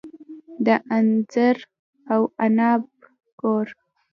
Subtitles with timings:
[0.65, 1.57] د انځر
[2.13, 2.81] او عناب
[3.39, 3.65] کور.